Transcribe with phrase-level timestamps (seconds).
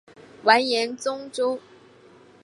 [0.45, 1.37] 完颜宗弼。